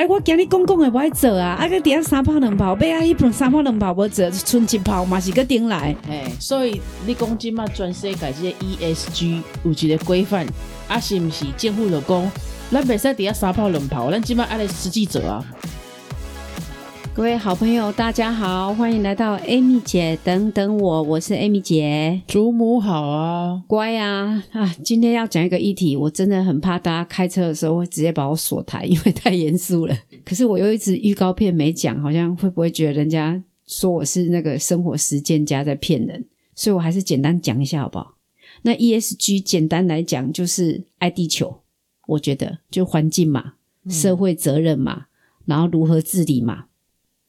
[0.00, 5.94] 哎，我今日讲讲的不爱做啊，啊个底下三泡两泡，买啊迄盆三泡两泡无做，剩一泡嘛是个顶来。
[6.08, 10.46] 哎，所以你讲即嘛全世界即个 ESG 有一个规范，
[10.88, 12.32] 啊是毋是政府就讲，
[12.72, 15.44] 咱袂使底下三泡两泡，咱即嘛爱来实际做啊。
[17.12, 22.22] 各位好朋友，大家好，欢迎来到 Amy 姐等等我，我是 Amy 姐。
[22.28, 24.74] 祖母好啊，乖啊啊！
[24.84, 29.98] 今天要讲一个议题，我真的很怕大家开车的时候会直接把我锁台，因为太严肃了。
[30.24, 36.24] 可是我又一直预告片没讲，好像会不会觉得人家说我是那个生活实践家在骗人？
[36.54, 38.14] 所以我还是简单讲一下好不好？
[38.62, 41.60] 那 ESG 简单来讲就是爱地球，
[42.06, 43.54] 我觉得就环境嘛，
[43.88, 45.06] 社会责任嘛，
[45.44, 46.66] 然后如何治理嘛。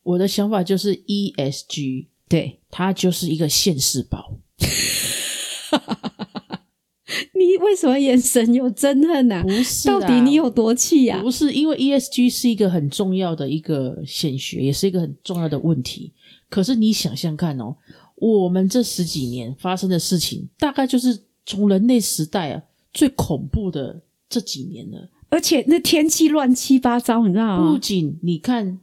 [0.04, 4.38] 我的想法就是 ESG，对，它就是一个现世报。
[7.34, 9.44] 你为什么眼神有憎恨呢？
[9.44, 11.22] 不是，到底你有多气呀？
[11.22, 16.13] 不是，因为 ESG 是一个很重要的一个显学，也是一个很重要的问题。
[16.49, 17.76] 可是你想想看哦，
[18.16, 22.63] 我们这十几年发生的事情，大概就是从人类时代啊
[22.94, 25.10] 最恐怖的这几年了。
[25.29, 27.72] 而且那天气乱七八糟，你知道吗？
[27.72, 28.79] 不仅你看。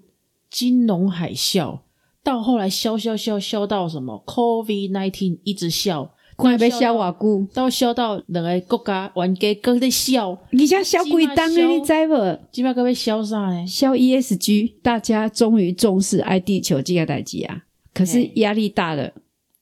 [0.50, 1.80] 金融海啸
[2.22, 12.38] 到后来，消消消消到什么？Covid nineteen 一直笑，快被笑瓦固，到笑到两个国家玩家搁在笑，你家小鬼当的，你知不？
[12.52, 13.66] 基本搁被笑啥呢？
[13.66, 17.64] 笑 ESG，大家终于重视爱地球这个代际啊！
[17.94, 19.12] 可是压力大了，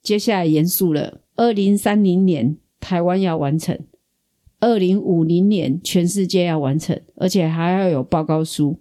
[0.03, 1.21] 接下来严肃了。
[1.37, 3.79] 二零三零年台湾要完成，
[4.61, 8.81] 二零五零年全世界要完成，而且还要有报告书。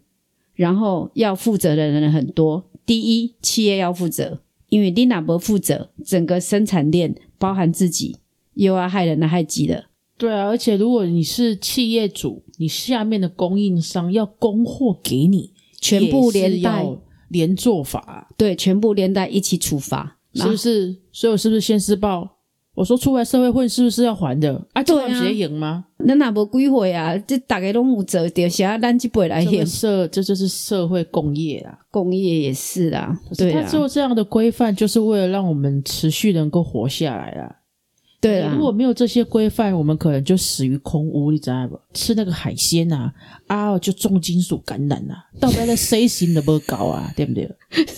[0.55, 2.65] 然后要负责的人很多。
[2.85, 4.39] 第一，企业要负责，
[4.69, 8.17] 因为你哪不负责，整个生产链包含自己，
[8.53, 9.85] 又要害人，害己的。
[10.17, 16.85] 对啊，而且如果你是企业主，你下面的供应商要供货给你，全部连带
[17.27, 20.95] 连做法，对，全部连带一起处罚，是不是？
[21.11, 22.34] 所以我是不是先施报？
[22.75, 24.61] 我说出来社会混是不是要还的？
[24.73, 25.85] 啊，就直接，赢吗？
[25.99, 27.17] 那哪无机会啊？
[27.25, 29.65] 这大家拢有做，就写咱这辈来赢。
[29.65, 33.17] 社这就是社会工业啊，工业也是啊。
[33.37, 37.55] 对啊，做这样的规范，就是为了让我们持续能够活下来啊。
[38.25, 41.79] 对啊，如果没有这些规范，我们可能就死于空屋，你知道不？
[41.93, 43.11] 吃那个海鲜呐，
[43.45, 47.45] 啊，就重金属感染呐，到底那 C 型的不搞啊， 对不对？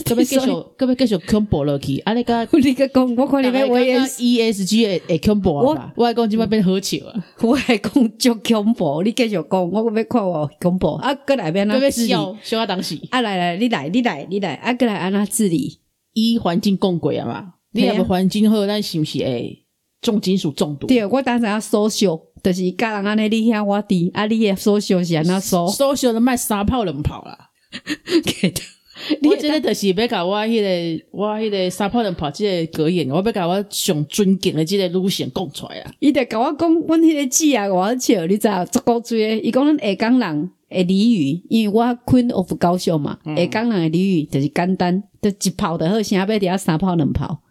[0.04, 1.98] 可不可以继续，可不可以继续恐怖落去？
[2.00, 12.10] 啊，那个， 你个讲，我看你们我也 ESG 会恐怖啊，我还讲今晚变喝酒啊，我还讲就恐怖，你继续讲，我要看我恐怖啊，搁来边那治理，
[12.44, 15.80] 笑啊当时啊，来来，你来，你来，你来，啊，搁来安那治理，
[16.14, 19.64] 依环境共轨啊嘛，你那个环境好，咱是不是诶？
[20.02, 20.88] 重金属中毒。
[20.88, 27.50] 对，我当时要收修，就是家人安尼你遐我滴，啊，你也收修是安那收，收修的卖三炮两炮啦。
[28.24, 28.62] 给 的，
[29.30, 35.92] 我真的就是要甲我迄个，我迄个三炮两炮即个格言，我要甲我上尊敬的即个女性讲出来啊。
[36.00, 38.48] 伊得甲我讲，阮迄个姊啊，我笑，你知？
[38.72, 47.42] 足够多，伊讲咱下港人诶俚语，因为我 Queen of 高雄嘛，下港人诶俚语就是简单，就一炮的好，先要伫遐三炮两炮。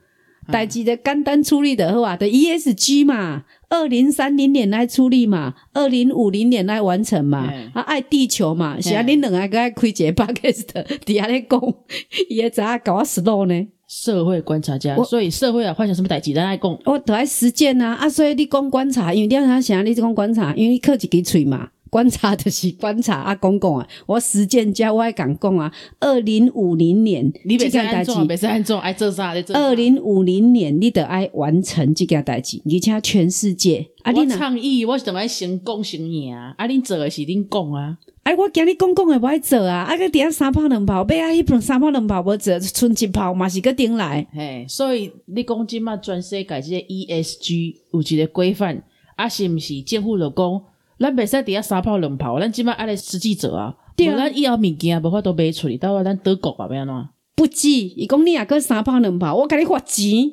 [0.52, 11.60] 代志的简单处理的好啊，的 ESG 嘛，二零三零年来处理嘛，二零五零年来完成嘛，啊爱地球嘛，是啊，恁两个个爱开一个 podcast，底下咧讲，
[12.28, 13.66] 伊会知影搞我 slow 呢？
[13.88, 21.68] 社会观察家，所以社会啊，发生什么代志，咱爱讲，我都爱实践啊，啊，所以你讲观察，因为你要他想，你讲观察，因为你靠一支嘴嘛。
[21.88, 25.72] 观察就是观察啊，公公啊，我实践家我爱讲讲啊。
[26.00, 36.54] 二零五零年，你别再安装，别再安装，爱做啥的二零五零年，你得爱完成这件代志，而且全世界啊，你倡议，我是怎么先讲先赢啊？
[36.58, 37.98] 啊，恁做的是恁讲啊？
[38.24, 39.84] 哎，我今日讲讲的不爱做啊！
[39.84, 44.26] 啊，个底下三炮两炮，买啊迄盆三炮两炮无做，剩一炮嘛是个顶来。
[44.32, 48.82] 嘿，所以你讲即嘛全世界即个 ESG 有一个规范，
[49.14, 50.62] 啊，是毋是政府就讲？
[50.98, 53.76] 咱袂使伫遐三炮两炮，咱即摆爱来实际做啊！
[53.96, 57.08] 对啊，咱以后物件无法都买出去，到咱德国啊，要安怎？
[57.34, 60.26] 不止，伊讲你也搁三炮两炮，我甲你发钱。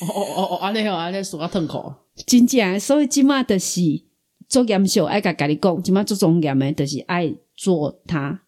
[0.00, 1.92] 哦哦哦哦，安尼哦，安尼输啊痛苦。
[2.26, 3.80] 真正，所以即摆就是
[4.48, 8.40] 做严肃，爱甲甲你讲，即摆做重严诶，就是爱做它，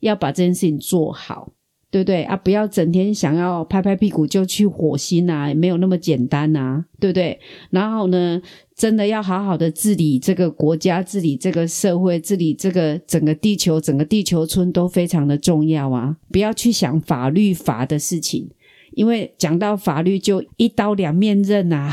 [0.00, 1.50] 要把这件事情做好。
[1.96, 2.36] 对不对啊？
[2.36, 7.40] 不要整天想要拍拍屁股就去火星啊，没有那么简单呐，对不对？
[7.70, 8.38] 然后呢，
[8.74, 16.18] 真的要好好的治理这个国家，治理这个社会，治理这个整个地球，整个地球村都非常的重要啊！
[16.30, 18.50] 不要去想法律法的事情，
[18.92, 21.90] 因为讲到法律就一刀两面刃啊，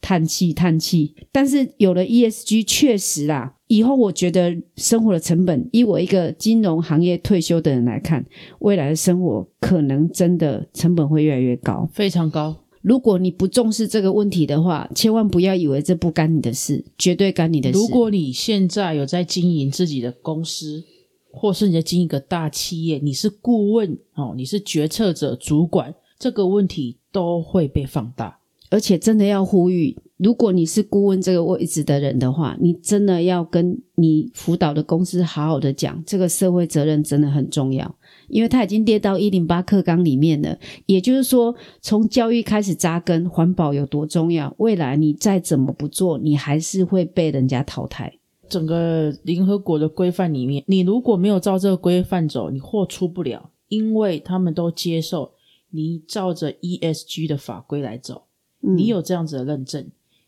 [0.00, 1.14] 叹气叹气。
[1.30, 8.24] 但是有了 ESG，确实啊，以后我觉得生活的成本，以我一个金融行业退休的人来看，
[8.60, 11.88] 未来的生活可能真的成本会越来越高。
[11.92, 12.56] 非常高。
[12.82, 17.76] 如果你不重视这个问题的话，千万不要以为这不干你的事，绝对干你的事。
[17.76, 20.84] 如果你现在有在经营自己的公司，
[21.32, 28.38] 或是你在经营一个大企业，你是顾问哦，你是决策者、主管，这个问题都会被放大。
[28.70, 37.94] 而且真的要呼吁，如果你是顾问这个位置的人的话，你真的要跟你辅导的公司好好的讲，这个社会责任真的很重要，
[38.28, 40.58] 因为它已经跌到一零八课纲里面了。
[40.86, 48.18] 也就是说，从教育开始扎根，环保有多重要，未来你再怎么不做，你还是会被人家淘汰。
[48.48, 55.32] 整个联合国的规范里面，你如果没有照这个规范走，你货出不了，因为他们都接受
[55.70, 58.22] 你照着 ESG 的法规来走。
[58.60, 59.86] 你有这样子的认证，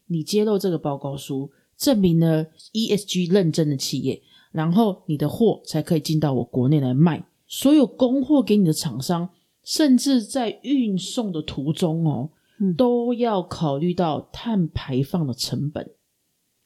[0.09, 4.21] 你揭露这个报告书，证明了 ESG 认证的企业，
[4.51, 7.27] 然后你的货才可以进到我国内来卖。
[7.47, 9.31] 所有供货给你的厂商，
[9.63, 12.31] 甚至在运送的途中哦，
[12.77, 15.91] 都要考虑到碳排放的成本。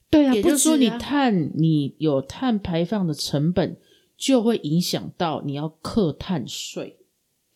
[0.09, 3.77] 对啊，也就是说，你碳你有碳排放的成本，
[4.17, 6.97] 就会影响到你要课碳税。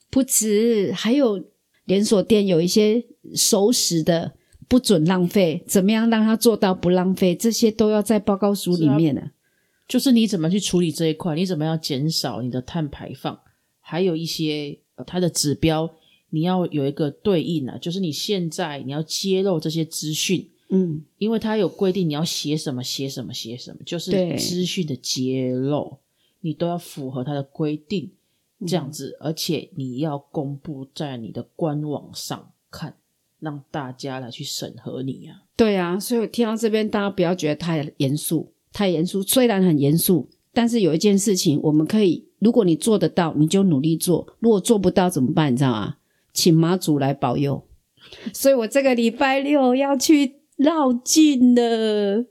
[0.10, 1.44] 不止，还有
[1.86, 3.06] 连锁店有一些
[3.36, 4.33] 熟食的
[4.68, 9.31] 不准浪费，怎么样让它做到不浪费，这些都要在报告书里面呢。
[9.88, 13.40] 就是你怎么去处理这一块，你怎么样减少你的碳排放，
[13.80, 15.90] 还有一些、呃、它的指标，
[16.31, 26.00] 你要有一个对应啊，就是你现在你要揭露这些资讯，嗯，因为它有规定你要写什么写什么写什么，就是资讯的揭露，
[26.42, 28.12] 你都要符合它的规定，
[28.68, 32.98] 这样子，而且你要公布在你的官网上看，
[33.39, 35.44] 让大家来去审核你啊。
[35.56, 39.24] 对啊，所以我听到这边，大家不要觉得太严肃，太严肃。
[39.24, 45.51] 虽然很严肃，但是有一件事情，我们可以，如果你做得到，你就努力做；如果做不到怎么办？
[45.51, 45.95] 你知道吗？
[46.34, 47.63] 请妈祖来保佑。
[48.34, 52.25] 所以我这个礼拜六要去绕境了。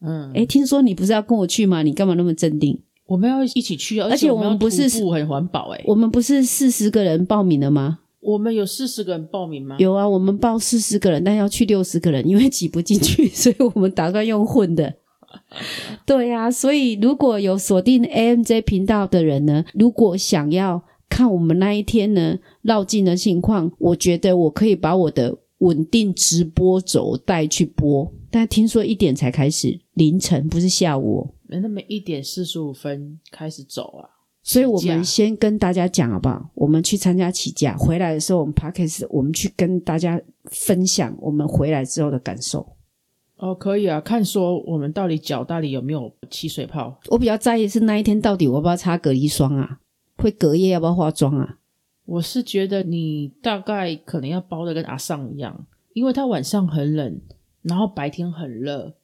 [0.00, 1.82] 嗯，诶，听说你不是要跟我去吗？
[1.82, 2.80] 你干嘛那么镇定？
[3.06, 7.98] 我们要一起去啊，而且我们不是很环保哎、我们不是四十个人报名了吗？
[8.20, 9.76] 我们有四十个人报名吗？
[9.78, 14.94] 有啊，我们报四十个人，但要去六十个人，因为挤不进去， 所以我们打算用混的。
[16.04, 34.19] 对呀、所以如果有锁定 AMJ 频道的人呢，如果想要看我们那一天呢绕境的情况，我觉得我可以把我的稳定直播轴带去播，但听说一点才开始，凌晨不是下午哦、那么一点四十五分开始走啊。
[34.42, 36.50] 所以我们先跟大家讲好不好？
[36.54, 42.66] 我们去参加起驾，回来的时候我们 p a c k a g e 我们去跟大家分享我们回来之后的感受。
[43.36, 46.98] 哦，可以啊，看说我们到底脚到底有没有起水泡。
[47.08, 49.80] 我比较在意是那一天到底我要不要擦隔离霜啊？
[50.16, 51.58] 会隔夜要不要化妆啊？
[52.06, 57.20] 我是觉得你大概可能要包的跟阿尚一样，因为他晚上很冷，
[57.62, 58.94] 然后白天很热，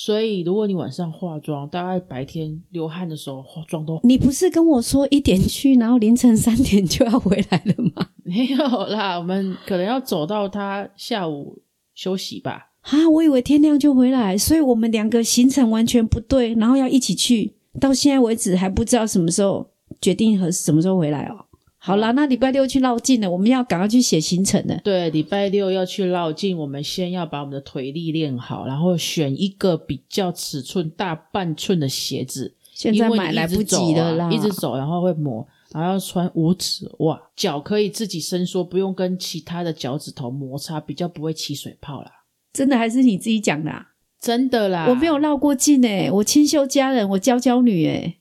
[0.00, 8.06] 所以如果你晚上化妆，大概白天流汗的时候化妆都你不是跟我说一点去，然后凌晨三点就要回来了吗？
[8.22, 9.18] 没有啦。
[9.18, 11.60] 我们可能要走到他下午
[11.96, 12.70] 休息吧。
[12.82, 19.68] 啊，我以为天亮就回来，所以我们两个行程完全不对，然后要一起去，到现在为止还不知道什么时候
[20.00, 21.46] 决定和什么时候回来哦。
[21.80, 24.80] 好啦，那礼拜六去绕境了，我们要赶快去写行程了。
[24.82, 32.54] 对，礼拜六要去绕境，我们先要把我们的腿力练好，然后选一个比较尺寸大半寸的鞋子。
[32.74, 42.10] 现在买来不及了啦，啊，一直走，然后会磨，然后要穿五指袜，脚可以自己伸缩，不用跟其他的脚趾头摩擦，比较不会起水泡啦。
[42.52, 43.88] 真的还是你自己讲的、啊？
[44.20, 48.17] 真的啦，我没有绕过境诶、我清修家人，我娇娇女诶、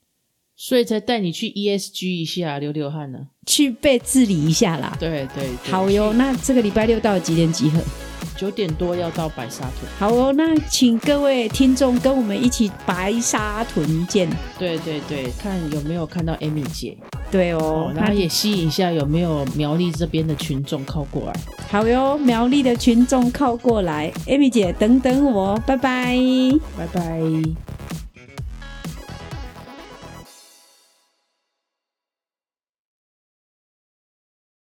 [0.59, 3.19] 所以才带你去 ESG 一下，流流汗呢。
[3.45, 4.97] 去被治理一下啦。
[4.99, 7.79] 对对对好哟，那这个礼拜六到底几点集合？
[8.35, 9.91] 九点多要到白沙屯。
[9.97, 14.27] 好哦，那请各位听众跟我们一起白沙屯见。
[14.59, 16.97] 对对对，看有没有看到 Amy 姐
[17.31, 21.33] 对哦哦，，也吸引一下有没有苗栗这边的群众靠过来。
[21.69, 26.17] 好哟，苗栗的群众靠过来，Amy 姐等等我，拜拜。
[26.77, 27.76] 拜拜。